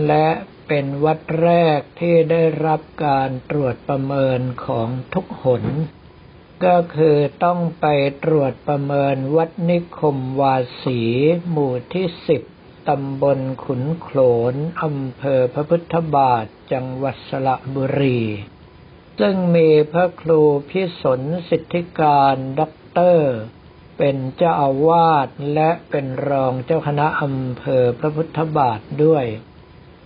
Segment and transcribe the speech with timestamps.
[0.08, 0.28] และ
[0.68, 5.64] เป็นวัดแรกที่ได้รับการตรวจประเมินของทุกหน
[6.66, 7.86] ก็คือต้องไป
[8.24, 11.02] ตรวจประเมินวัดนิคมวาสี
[11.50, 12.42] หมู่ที่สิบ
[12.90, 14.20] ตำบลขุนโขล
[14.54, 18.22] นอำเภอพระพุทธบาท จังหวัดสระบุรี
[19.20, 23.36] ซึ่งมีพระครูพิสนสิทธิการด็อกเตอร์
[23.98, 29.26] เป็นเจ้าอาวาสและเป็นรองเจ้าคณะอำเภอพระพุทธบาทด้วย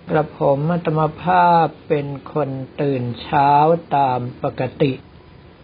[0.09, 2.49] กระผมอัตมภาพเป็นคน
[2.81, 3.51] ตื่นเช้า
[3.95, 4.93] ตามปกติ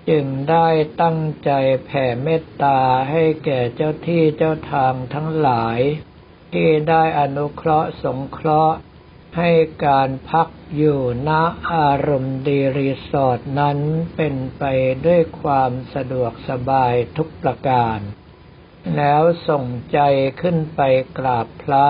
[0.10, 0.68] จึงได้
[1.02, 1.52] ตั้งใจ
[1.86, 2.80] แผ่เมตตา
[3.12, 5.80] ให้แก่เจ้าที่เจ้าทางทั้งหลาย
[6.54, 8.78] ที่ได้อนุเคราะห์สงเคราะห์
[9.38, 9.52] ให้
[9.86, 11.32] การพักอยู่ณ
[11.74, 13.78] อารมณ์ดีรีสอร์ทนั้น
[14.16, 14.64] เป็นไป
[15.06, 18.00] ด้วยความสะดวกสบายทุกประการ
[18.96, 20.00] แล้วส่งใจ
[20.42, 20.82] ขึ้นไป
[21.18, 21.88] กราบพระ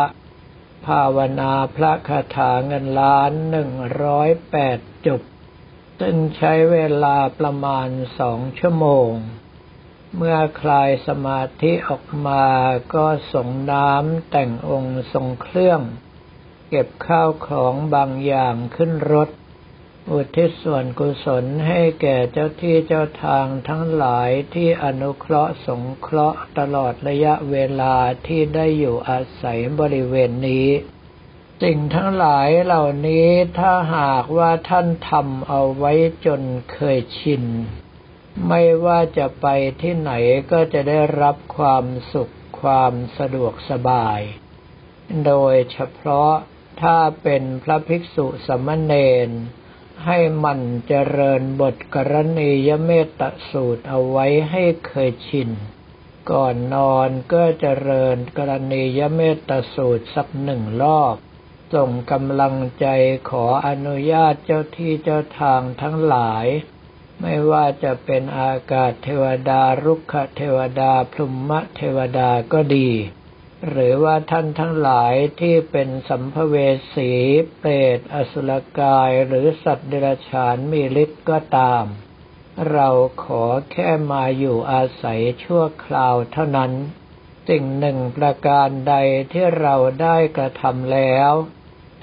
[0.86, 3.72] ภาวนาพระคาถาเงินล้านหนึ่ง
[4.04, 5.22] ร้อยแปดจบ
[6.00, 7.88] ซึ่งใช้เวลาประมาณ
[8.20, 9.12] สองชั่วโมง
[10.17, 12.45] เมื่อคลายสมาธิออกมา
[12.95, 15.81] ก็ส่งน้ำแต่งองค์ทรงเครื่อง
[16.70, 19.30] เก็บข้าวของบางอย่างขึ้นรถ
[20.12, 27.95] อุทิศส่วนกุศลให้แก่เจ้าที่เจ้าทางทั้งหลายที่อนุเคราะห์สงเคราะห์ตลอดระยะเวลา
[28.27, 30.67] ที่ได้อยู่อาศัยบริเวณนี้
[31.64, 33.27] สิ่งทั้งหลายเหล่านี้
[33.58, 35.94] ถ้าหากว่าท่านทำเอาไว้
[36.26, 37.44] จนเคยชิน
[38.47, 39.47] ไม่ว่าจะไป
[39.81, 40.11] ที่ไหน
[40.52, 44.19] ก็จะได้รับความสุขความสะดวกสบาย
[45.25, 46.33] โดยเฉพาะ
[46.81, 48.93] ถ้าเป็นพระภิกษุสมณเณ
[49.27, 49.30] ร
[50.05, 53.21] ให้มันเจริญบทกรณียเมตต
[53.52, 55.49] สูตรเอาไว้ให้เคยชิน
[56.31, 61.15] ก่อนนอนก็เจริญกรณียเมตตสูตรสักหนึ่งรอบ
[61.73, 62.87] ส่งกำลังใจ
[63.30, 66.45] ขออนุญาตเจ้าที่เจ้าทางทั้งหลาย
[67.21, 72.89] ไม่ว่าจะเป็นอากาศเทวดารุกขเทวดาพรหมเทวดาก็ดี
[73.70, 76.55] หรือว่าท่านทั้งหลายที่เป็นสัมภเว
[76.95, 77.11] สี
[77.59, 81.86] เปรตอสุรกายหรือสัตว์เดรัจฉานมีฤทธิ์ก็ตาม
[82.71, 82.89] เรา
[83.23, 86.71] ขอแค่มาอยู่อาศัยชั่วคราวเท่านั้น
[87.49, 88.95] สิ่งหนึ่งประการใด
[89.32, 91.32] ที่เราได้กระทำแล้ว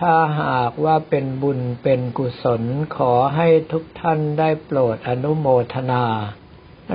[0.00, 2.62] ถ้าหากว่าเป็นบุญเป็นกุศล
[2.96, 6.04] ขอให้ทุกท่านได้โปรดอนุโมทนา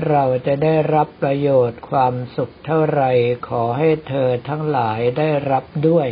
[0.10, 3.04] เราจะได้รับประโยชน์ความสุขเท่าไร
[3.48, 6.10] ขอให้เธอทั้งหลายได้รับด้วย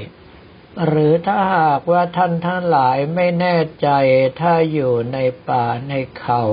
[0.86, 3.90] หรือถ้าหากว่าท่านทั้งหลายไม่แน่ใจ
[4.42, 5.18] ถ้าอยู่ใน
[5.50, 6.44] ป่าในเขา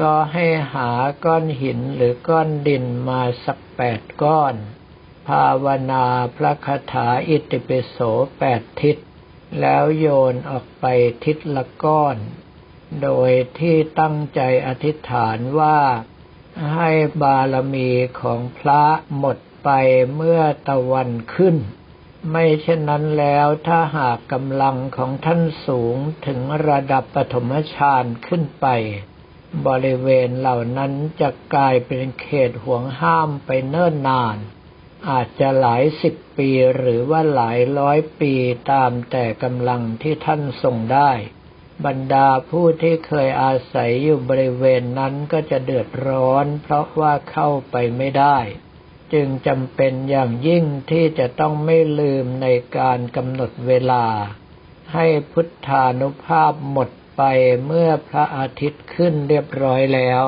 [0.00, 0.90] ก็ให้หา
[1.24, 4.54] ก้อนหินหรือก้อนดินมาสักแปดก้อน
[5.28, 7.98] ภาวนาพระคาถาอิติปิโส
[8.38, 8.96] แปดทิศ
[9.60, 10.84] แล้วโยนออกไป
[11.24, 12.16] ทิศละก้อน
[13.02, 15.78] โดยที่ตั้งใจอธิษฐานว่า
[16.74, 16.90] ให้
[17.22, 18.84] บารมีของพระ
[19.18, 19.70] หมดไป
[20.14, 21.56] เมื่อตะวันขึ้น
[22.30, 28.66] ไม่เช่นนั้นแล้วถ้าหากกำลังของท่านสูงถึงระดับปฐมฌานขึ้นไป
[29.66, 34.36] บริเวณเหล่านั้นจะกลายเป็นเขตห่วงห้ามไปเนิ่นนาน
[35.08, 38.34] อาจจะหลายสิบปีหรือว่าหลายร้อยปี
[38.72, 41.10] ตามแต่กำลังที่ท่านทรงได้
[41.86, 48.38] บรรดาผู้ที่เคยอาศัยอยู่บริเวณนั้นก็จะเดือดร้อน เพราะว่าเข้าไปไม่ได้
[49.12, 52.46] จึงจำเป็นอย่างยิ่งที่จะต้องไม่ลืมใน
[52.78, 54.06] การกำหนดเวลา
[54.94, 57.22] ให้พุทธานุภาพหมดไป
[57.66, 60.22] เมื่อพระอาทิตย์ขึ้นเรียบร้อยแล้ว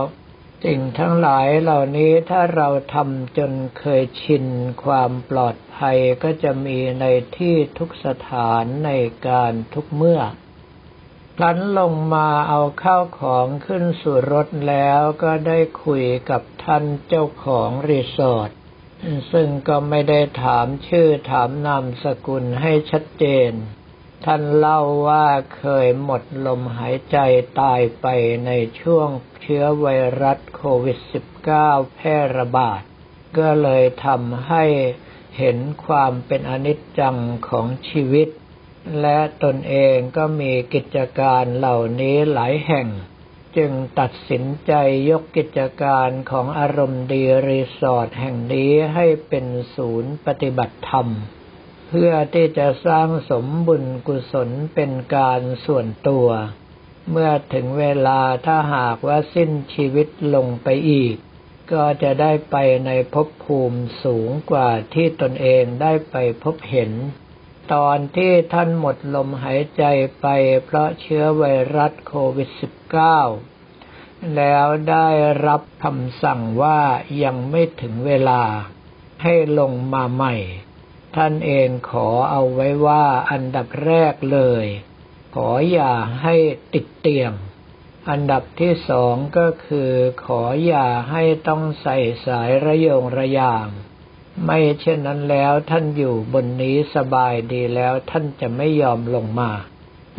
[0.64, 4.44] สิ่งทั้งหลายเหล่านี้ถ้าเราทำจนเคยชิน
[4.84, 7.04] ความปลอดภัยก็จะมีใน
[7.36, 8.90] ที่ทุกสถานใน
[9.28, 10.20] การทุกเมื่อ
[11.36, 18.50] พลันลงมาเอาข้าวของขึ้นสู่รถแล้วก็ได้คุยกับท่านเจ้าของรีสอร์ท
[19.32, 23.52] ซึ่งก็ไม่ได้ถามชื่อถามนามสกุลให้ชัดเจน
[24.24, 25.26] ท่านเล่าว่า
[25.56, 27.18] เคยหมดลมหายใจ
[27.60, 28.06] ตายไป
[28.46, 28.50] ใน
[28.80, 29.08] ช่วง
[29.42, 29.86] เชื้อไว
[30.22, 30.98] รัสโควิด
[31.46, 32.80] -19 แพร่ระบาด
[33.38, 34.64] ก็เลยทำให้
[35.38, 37.16] เห็นความเป็นอนิจจัง
[37.48, 38.28] ของชีวิต
[39.00, 42.86] และตนเองก็มีกิจการเหล่านี้หลายแห่ง
[43.56, 44.72] จึงตัดสินใจ
[45.10, 51.08] ยกกิจการของอารมณ์ดีรีสอร์ทแห่งนี้ให้เป็นศูนย์ปฏิบัติธรรม
[51.92, 56.28] เพื่อที่จะสร้างสมบุญกุศลเป็นการส่วนตัว
[57.10, 61.14] เมื่อถึงเวลาถ้าหากว่าสิ้นชีวิตลงไปอีก
[61.72, 62.56] ก็จะได้ไป
[62.86, 66.92] ในภพภูมิสูงกว่าที่ตนเองได้ไปพบเห็น
[67.72, 69.84] ตอนที่ท่านหมดลมหายใจ
[70.20, 70.26] ไป
[70.64, 71.44] เพราะเชื้อไว
[71.76, 72.50] รัสโควิด
[73.38, 75.08] -19 แล้วได้
[75.46, 76.80] รับคำสั่งว่า
[77.24, 78.42] ยังไม่ถึงเวลา
[79.22, 80.34] ให้ลงมาใหม่
[81.16, 84.66] ท่านเองขอเอาไว้ว่าอันดับแรกเลย
[85.34, 86.34] ขออย่าให้
[86.74, 87.32] ติดเตียง
[88.10, 89.90] อันดับที่สองก็คือ
[90.24, 93.68] ขออย่าให้ต้องใส่สายระยงระยาง
[94.44, 99.50] ไม่เช่นนั้นแล้วท่านอยู่บนนี้สบายดีแล้วท่านจะไม่ยอมลงมา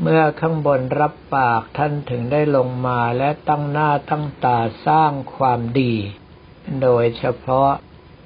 [0.02, 5.96] เมื่อข้างบนรับปากท่านถึงได้ลงมาและตั้งหน้าตั้งตาสร้างความดี
[6.82, 7.72] โดยเฉพาะ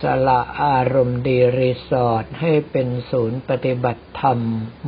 [0.04, 4.40] สละอารมณ์ดีรีสอร์ทให้เป็นศูนย์ปฏิบัติธรรม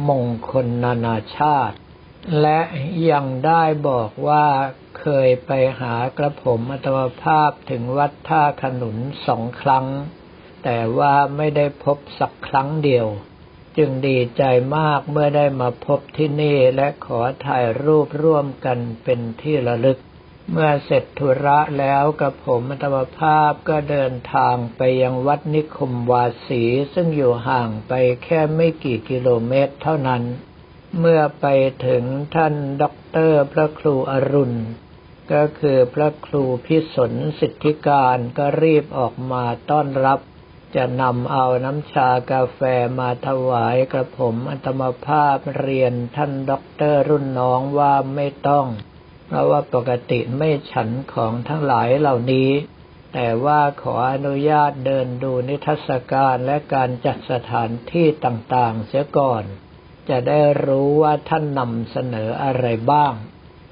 [0.10, 1.76] มงคลนานาชาติ
[2.42, 2.60] และ
[3.12, 4.48] ยังได้บอกว่า
[5.00, 9.86] เคยไปหากระผมอัตมภาพถึงวัดท่าขนุนสองครั้ง
[10.64, 13.08] แต่ว่าไม่ได้พบสักครั้งเดียว
[13.78, 14.44] จึงดีใจ
[14.78, 19.98] มากเมื่อได้มาพบที่นี่และขอถ่ายรูปร่วมกันเป็นที่ระลึก
[20.52, 26.64] เมื่อเสร็จธุระแล้วกับผมอัตมภาพก็เดินทางไปยังวัดนิคมวาสี
[26.94, 30.24] ซึ่งอยู่ห่างไปแค่ไม่กี่กิโลเมตรเท่านั้น
[31.00, 31.46] เมื่อไป
[31.86, 32.04] ถึง
[32.36, 34.58] ท่านด็อกเตอร์พระครูอรุณ
[35.32, 40.20] ก็คือพระครูพิสนสิทธิการก็รีบออกมาต้อนรับ
[40.76, 42.60] จะนำเอาน้ำชากาแฟ
[43.00, 48.68] มาถวายกระผมอัตมภาพเรียนท่านด็อกเตอร์รุ่นน้องว่าไม่ต้อง
[49.28, 52.50] เพราะว่าปกติไม่ฉันของทั้งหลายเหล่านี้
[53.14, 59.44] แต่ว่าขออนุญาตเดินดูนิทรรศการและการจัดสถานที่ต่างๆ เสียก่อน
[60.10, 63.14] จะได้รู้ว่าท่านนำเสนออะไรบ้าง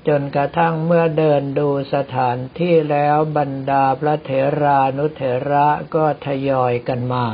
[0.07, 4.31] จนกระทั่งเมื่อเดินดูสถานที่แล้วบรรดาพระเถ
[4.61, 7.25] รานุเถระก็ทยอยกันมา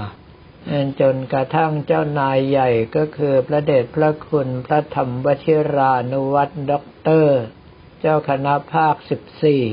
[1.02, 7.42] จนกระทั่งเจ้านายใหญ่ก็คือพระเดชพระคุณพระธรรมวชิรานุวัตรด็อกเตอร์
[8.04, 9.66] เจ้าคณะภาคสิบสี่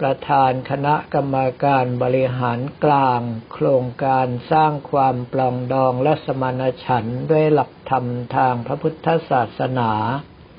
[0.00, 3.22] ประธานคณะกรรมการบริหารกลาง
[3.52, 8.04] โครงการสร้างความปลองดองและสมานฉันท์ด้วยหลักธรรม
[8.36, 9.92] ทางพระพุทธศาสนา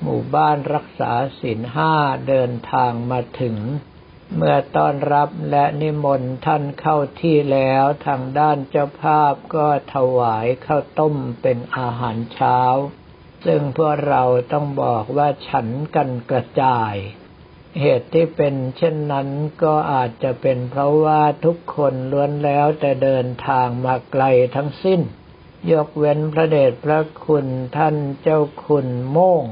[0.02, 1.92] หมู่บ้านรักษาศีลห้า
[2.28, 3.56] เดินทางมาถึง
[4.36, 12.60] เมื่อต้อนรับและนิมนต์ท่านเข้าที่แล้วทางด้านเจ้าภาพก็ถวายข้าวต้มเป็นอาหารเช้า
[13.44, 14.22] ซึ่งพวกเรา
[14.52, 16.94] ต้องบอกว่าฉันกันกระจาย
[17.80, 19.28] เหตุที่เป็นเช่นนั้น
[19.62, 24.24] ก็อาจจะเป็นเพราะว่าทุกคนล้วนแล้วแต่เดินทางมาไกล
[24.56, 25.00] ทั้งสิ้น
[25.72, 27.46] ยกเว้นพระเดชพระคุณ
[27.76, 29.44] ท่านเจ้าคุณโม่ง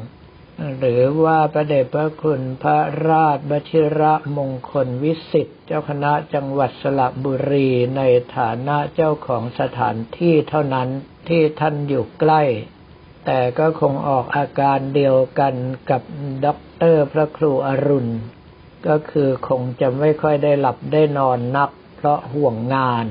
[0.79, 8.03] หรือว่าพระเดชพระคุณพระราชวชิรมงคลวิสิทธิ์เจ้าคณะจังหวัดสระบุรีใน
[8.37, 10.89] ฐานะเจ้าของสถานที่เท่านั้น
[11.29, 12.43] ที่ท่านอยู่ใกล้
[13.31, 15.55] แต่ก็คงออกอาการเดียวกัน
[15.91, 16.03] กับ
[16.45, 18.13] ด็อกเตอร์พระครูอรุณ
[18.87, 23.07] ก็คือคงจะไม่ค่อยได้หลับได้นอนนัก เพราะห่วงงาน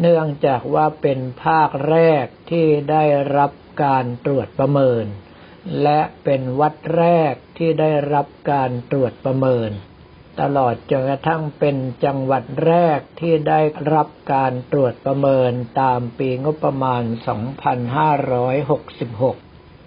[0.00, 3.04] เนื่องจากว่าเป็นภาคแรกที่ได้
[3.36, 3.52] รับ
[3.84, 5.04] การตรวจประเมิน
[5.82, 9.70] และเป็นวัดแรกที่ได้รับการตรวจประเมิน
[10.40, 13.60] ตลอดจนกระทั่งเป็นจังหวัดแรกที่ได้
[13.92, 17.14] รับการตรวจประเมินตามปีงบประมาณ 2566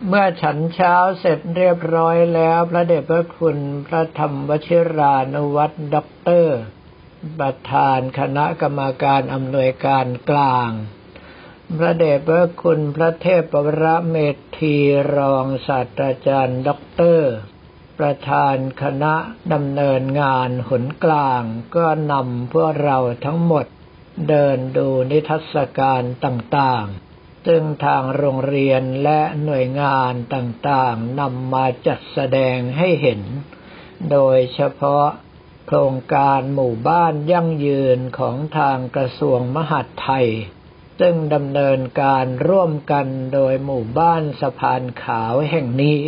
[0.08, 6.60] เมื่อฉันเช้าเสร็จเรียบร้อยแล้ว พระเดชพระคุณพระธรรมวชิรานุวัตรด็อกเตอร์
[7.40, 10.72] ประธานคณะกรรมการอำนวยการกลาง
[11.78, 14.16] พระเดชพระคุณพระเทพปวรเม
[14.60, 14.76] ธี
[15.16, 17.34] รองศาสตราจารย์ด็อกเตอร์
[18.00, 19.16] ประธานคณะ
[19.54, 21.44] ดำเนินงานหนกลาง
[21.76, 23.66] ก็นำพวกเราทั้งหมด
[24.30, 33.22] เดินดูนิทรรศการต่างๆ ซึ่งทางโรงเรียนและหน่วยงานต่างๆนำมาจัดแสดงให้เห็น
[34.12, 35.08] โดยเฉพาะ
[35.68, 40.28] โครงการหมู่บ้านยั่งยืนของทางกระทรวงมหาดไทย
[41.00, 46.00] ซึ่งดำเนินการร่วมกันโดยหมู่บ้านสะพานขาวแห่งนี้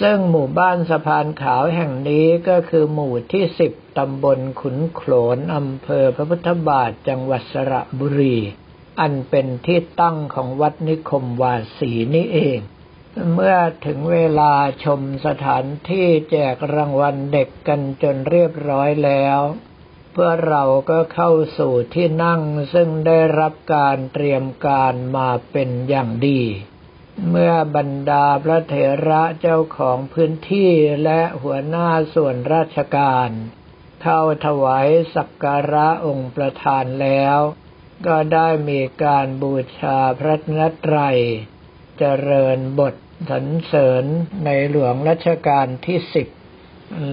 [0.00, 8.36] ซึ่งหมู่บ้านสะพานขาวแห่งนี้ก็คือหมู่ที่สิบตำบลขุนโขลนอำเภอพระพุทธบาทจังหวัดสระบุรี
[9.00, 12.58] อันเป็นที่ตั้งของวัดนิคมวาสีนี้เอง
[13.34, 14.52] เมื่อถึงเวลา
[14.84, 19.40] ชมสถานที่แจกรางวัลเด็กกันจนเรียบร้อยแล้ว
[20.12, 22.42] เพื่อเราก็เข้าสู่ที่นั่ง
[22.74, 26.42] ซึ่งได้รับการเตรียมการมาเป็นอย่างดี
[27.26, 28.74] เมื่อบรรดาพระเถ
[29.08, 30.72] ระเจ้าของพื้นที่
[31.04, 33.30] และหัวหน้าส่วนราชการ
[34.02, 37.38] เข้าถวายสักการะองค์ประธานแล้ว
[38.06, 41.18] ก็ได้มีการบูชาพระนตรัย
[41.98, 42.94] เจริญบท
[43.30, 44.04] สรรเสริญ
[44.44, 46.28] ในหลวงรัชกาลที่สิบ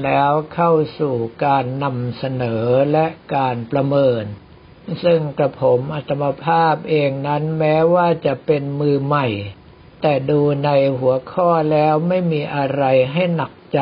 [0.03, 4.23] แล้วเข้าสู่การนำเสนอและการประเมิน
[5.03, 9.27] ซึ่งกระผมอัตมภาพเองนั้นแม้ว่าจะเป็นมือใหม่
[10.07, 10.69] แต่ดูใน
[10.99, 12.83] หัวข้อแล้วไม่มีอะไร
[13.13, 13.79] ให้หนักใจ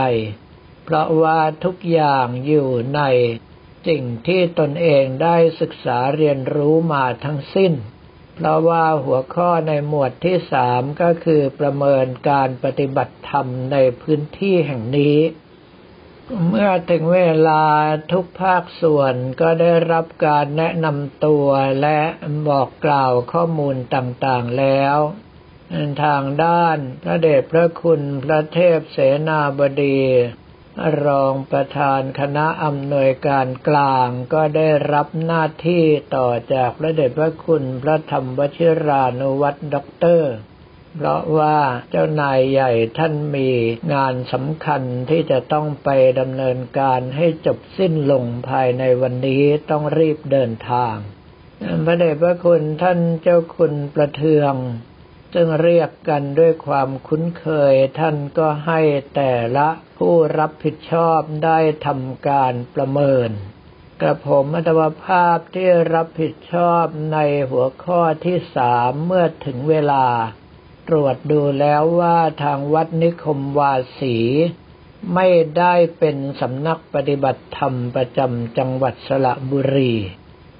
[0.83, 3.01] เพราะว่าทุกอย่างอยู่ใน
[3.87, 7.73] สิ่งที่ตนเองได้ศึกษาเรียนรู้มาทั้งสิ้น
[8.35, 15.17] เพราะว่าหัวข้อในหมวดที่สามก็คือประเมินการปฏิบัติธรรมในพื้นที่แห่งนี้
[16.47, 17.63] เมื่อถึงเวลา
[18.11, 21.47] ทุกภาคส่วนก็ได้รับการแนะนำตัว
[21.81, 21.99] และ
[22.47, 24.99] บอกกล่าวข้อมูลต่างๆแล้ว
[26.03, 30.01] ทางด้านพระเดชพระคุณพระเทพเสนาบดี
[31.05, 35.83] รองประธานคณะอำนวยการกลางก็ได้รับหน้าที่
[36.15, 40.33] ต่อจากพระเดชพระคุณพระธรรมวชิรานุวัตรด็อกเตอร์
[40.95, 41.57] เพราะว่า
[41.89, 43.49] เจ้านายใหญ่ท่านมี
[43.93, 45.89] งานสำคัญที่จะต้องไป
[46.19, 50.95] ดำเนินการให้จบสิ้นลงภายในวันนี้ต้องรีบเดินทาง
[51.85, 54.53] พระเดชพระคุณท่านเจ้าคุณประเทือง
[55.33, 58.81] ซึ่งเรียกกันด้วยความคุ้นเคย ท่านก็ให้
[59.15, 63.29] แต่ละผู้รับผิดชอบได้ทำการประเมิน
[64.01, 67.17] กระผมอัตวภาพที่รับผิดชอบใน
[67.49, 70.05] หัวข้อที่สามเมื่อถึงเวลา
[70.89, 74.17] ตรวจดูแล้วว่าทางวัดนิคมวาสี
[75.15, 79.93] ไม่ได้เป็นสำนักปฏิบัติธรรมประจำจังหวัดสระบุรี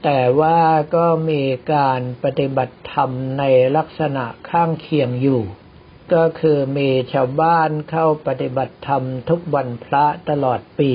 [0.04, 0.60] แต่ว่า
[0.96, 1.44] ก็มี
[1.74, 3.44] การปฏิบัติธรรมใน
[3.76, 5.44] ลักษณะข้างเคียงอยู่
[6.14, 10.94] ก็คือมีชาวบ้านเข้าปฏิบัติธรรมทุกวันพระตลอดปี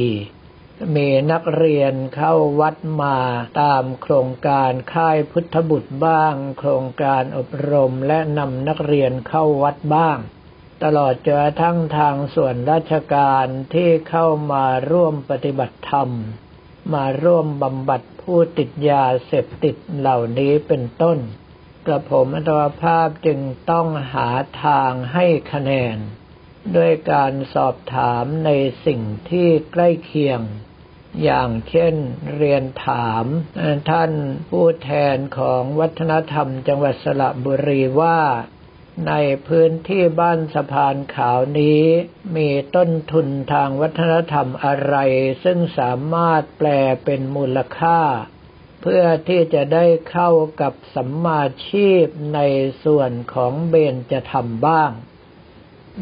[0.97, 3.19] มีนักเรียนเข้าวัดมา
[3.61, 10.19] ตามโครงการค่ายพุทธบุตรบ้าง โครงการอบรมและนำนักเรียนเข้าวัดบ้าง
[10.85, 16.11] ตลอดจนทั้งทางส่วนราชการที่เข้ามาร่วมปฏิบัติธรรม
[16.95, 21.19] มาร่วมบำบัดผู้ติดยาเสพติดเหล่านี้เป็นต้น
[21.87, 23.41] กระผมอัตวภาพจึง
[23.71, 24.29] ต้องหา
[24.65, 25.97] ทางให้คะแนน
[26.77, 28.51] ด้วยการสอบถามใน
[28.87, 30.41] สิ่งที่ใกล้เคียง
[31.23, 31.95] อย่างเช่น
[32.37, 33.25] เรียนถาม
[33.91, 34.13] ท่าน
[34.51, 38.21] ผู้แทนของวัฒนธรรมจังหวัดสระบุรีว่า
[39.07, 39.13] ใน
[39.47, 41.83] พื้นที่บ้านสะพานขาวนี้
[42.37, 44.97] มีต้นทุนทางวัฒนธรรมอะไร
[45.45, 46.69] ซึ่งสามารถแปล
[47.05, 48.01] เป็นมูลค่า
[48.83, 52.41] เพื่อที่จะได้เข้ากับสัมมาชีพใน
[52.85, 54.91] ส่วนของเบญจะทำบ้าง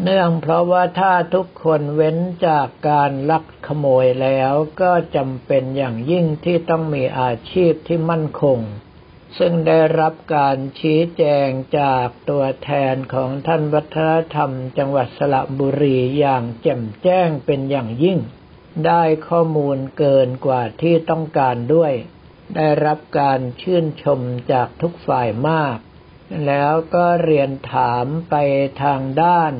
[0.02, 8.58] เนื่องเพราะว่าถ้าทุกคนเว้นจากการลักขโมยแล้วก็จำเป็นอย่างยิ่งที่ต้องมีอาชีพที่มั่นคง
[9.38, 18.18] ซึ่งได้รับการชี้แจงจากตัวแทนของท่านวัฒนธรรม จังหวัดสระบุรีอย่างแจ่มแจ้งเป็นอย่างยิ่ง
[18.86, 21.92] ได้ข้อมูลเกินกว่าที่ต้องการด้วย
[22.56, 24.20] ได้รับการชื่นชม
[24.52, 25.76] จากทุกฝ่ายมาก
[26.46, 28.34] แล้วก็เรียนถามไป
[28.82, 29.52] ทางด้าน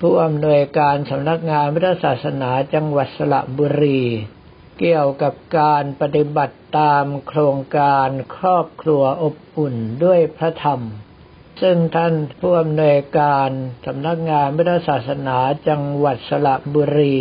[0.00, 4.02] ผู้อำนวยการสำนักงานพุทธศาสนาจังหวัดสระบุรี
[4.84, 9.74] เกี่ยวกับการปฏิบัติตามโครงการครอบครัวอบอุ่น
[10.04, 10.80] ด้วยพระธรรม
[11.60, 13.50] ซึ่งท่านผู้อำนวยการ
[13.86, 17.18] สำนักงานพุทธศาสนาจังหวัดสระบุรี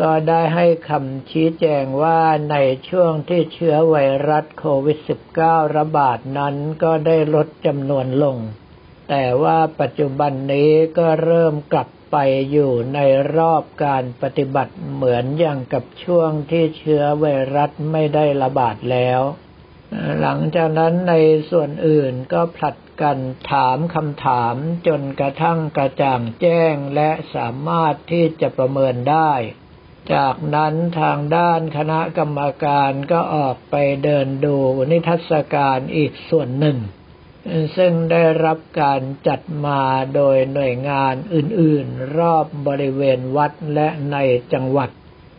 [0.00, 2.20] ก็ได้ให้คำชี้แจงว่า
[2.50, 2.56] ใน
[2.88, 3.96] ช่วงที่เชื้อไว
[4.28, 4.98] รัสโควิด
[5.38, 8.36] -19 ระบาดนั้นก็ได้ลดจำนวนลง
[9.08, 12.16] แต่ว่าปัจจุบันนี้ก็เริ่มกลับ ไป
[12.50, 12.98] อยู่ใน
[13.36, 19.20] รอบการปฏิบัติเหมือนอย่างกับช่วงที่เชื้อไวรัสไม่ได้ระบาดแล้ว
[20.20, 21.14] หลังจากนั้นใน
[21.50, 23.18] ส่วนอื่นก็ผลัดกัน
[23.50, 24.54] ถามคำถาม
[24.86, 29.32] จนกระทั่งกระจ่างแจ้งและสามารถที่จะประเมินได้
[30.14, 33.74] จากนั้นทางด้านคณะกรรมการก็ออกไป
[34.04, 34.56] เดินดู
[34.90, 36.78] นิทรรศการอีกส่วนหนึ่ง
[37.76, 39.80] ซึ่งได้รับการจัดมา
[40.14, 44.16] โดยหน่วยงานอื่นๆ รอบบริเวณวัดและใน
[44.52, 44.90] จังหวัด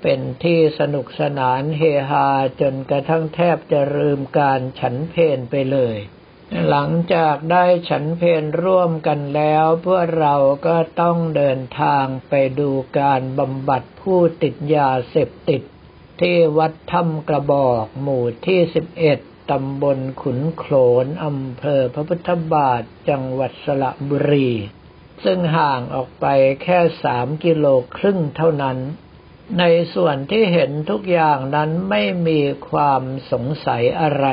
[0.01, 2.27] เป็นที่สนุกสนานเฮฮา
[2.62, 5.98] จนกระทั่งแทบจะลืมการฉันเพนไปเลย
[6.70, 10.36] หลังจากได้ฉันเพนร่วมกันแล้วพวกเรา
[10.68, 15.62] ก็ต้องเดินทางไปดูการบำบัดผู้ติดยาเสพติด
[16.22, 19.20] ที่วัดถ้ำกระบอกหมู่ที่สิบเอ็ด
[19.51, 24.51] ตำบลขุนโขลนอำเภอพระพุทธบาทจังหวัดสระบุรี
[25.24, 26.25] ซึ่งห่างออกไป
[26.63, 27.65] แค่สามกิโล
[27.98, 28.77] ครึ่งเท่านั้น
[29.60, 29.63] ใน
[29.94, 32.39] ส่วนที่เห็นทุกอย่างนั้นไม่มี
[32.70, 34.27] ความสงสัยอะไร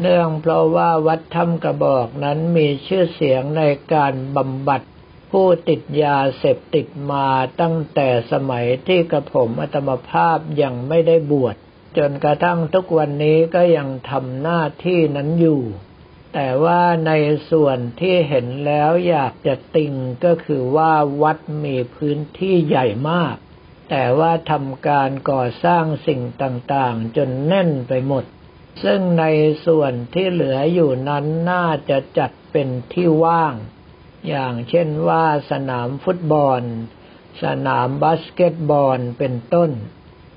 [0.00, 3.62] เนื่องเพราะว่าวัดถ้ำกระบอกนั้นมีชื่อเสียงใน
[3.94, 4.82] การบำบัด
[5.30, 7.28] ผู้ติดยาเสพติดมา
[7.60, 11.56] ตั้งแต่สมัยที่กระผมอัตมภาพยังไม่ได้บวช
[11.96, 15.62] จนกระทั่งทุกวันนี้ก็ยังทำหน้าที่นั้นอยู่
[16.34, 17.12] แต่ว่าใน
[17.50, 19.92] ส่วนที่เห็นแล้วอยากจะติง
[20.24, 20.92] ก็คือว่า
[21.22, 23.36] วัดมีพื้นที่ใหญ่มาก
[23.90, 28.24] แต่ว่าทำการก่อสร้างสิ่งต่างๆ จนแน่นไปหมด
[28.84, 29.24] ซึ่งใน
[29.66, 33.54] ส่วนที่เหลืออยู่นั้นน่าจะจัดเป็นที่ว่าง
[34.28, 36.62] อย่างเช่นว่าสนามฟุตบอล
[37.42, 39.70] สนามบาสเกตบอลเป็นต้น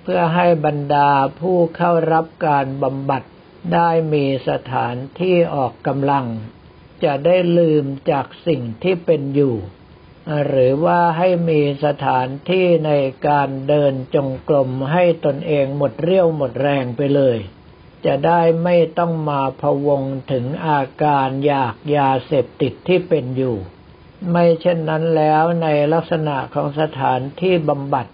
[0.03, 3.23] เพื่อให้บรรดาผู้เข้ารับการบำบัด
[3.73, 6.25] ได้มีสถานที่ออกกำลัง
[7.03, 9.55] จะได้ลืมจากสิ่งที่เป็นอยู่
[10.47, 12.91] หรือว่าให้มีสถานที่ใน
[13.27, 17.37] การเดินจงกรมให้ตนเองหมดเรี่ยวหมดแรงไปเลย
[18.05, 23.57] จะได้ไม่ต้องมาพวงถึงอาการอยากยาเสพติดที่เป็นอยู่
[24.31, 28.07] ไม่เช่นนั้นแล้วในลักษณะของสถานที่บำบัด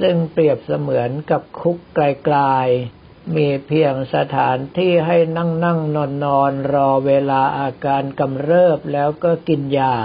[0.00, 9.96] ซึ่งเปรียบเสมือนกับคุกไกลๆ มีเพียงสถานที่ให้นั่งนั่งนอนนอนรอเวลาอาการกำเริบแล้วก็กินยา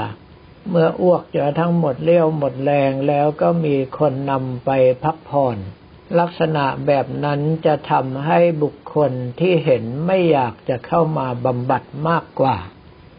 [0.70, 4.70] เมื่ออ้วกจะทั้งหมดเลี้ยวหมดแรงแล้วก็มีคนนำไป
[5.03, 5.58] พักผ่อน
[6.20, 12.57] ลักษณะแบบนั้นจะทำให้บุคคลที่เห็นไม่อยากจะเข้ามาบำบัดมากกว่า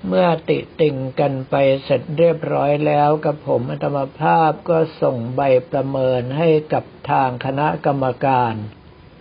[0.07, 8.55] เมื่อติติงกันไปเสร็จเรียบร้อยแล้วกับผมอัตมภาพก็ส่งใบประเมินให้กับทางคณะกรรมการ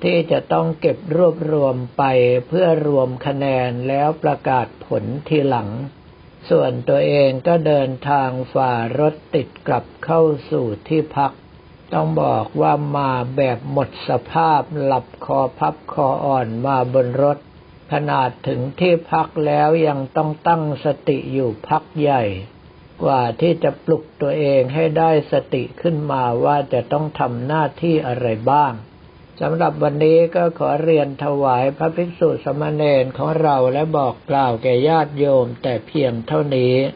[0.03, 2.03] ที่จะต้องเก็บรวบรวมไป
[2.47, 5.69] เพื่อรวมคะแนนแล้วประกาศผลทีหลัง
[6.49, 11.31] ส่วนตัวเองก็เดินทางฝ่ารถติดกลับเข้าสู่ที่พัก
[11.93, 17.37] ต้องบอกว่ามาแบบหมดสภาพหลับคอพับคออ่อนมาบนรถ
[17.93, 22.23] ขนาดถึงที่พักแล้วยังต้องตั้งสติอยู่พักใหญ่
[23.03, 28.73] กว่าที่จะปลุกตัวเองให้ได้สติขึ้นมาว่าจะต้องทำหน้าที่อะไรบ้าง
[29.41, 36.75] สำหรับวันนี้ก็ขอเรียนถวายพระภิกษุสมณเณรของเราและบอกกล่าวแก่ญาติโยมแต่เพียงเท่านี้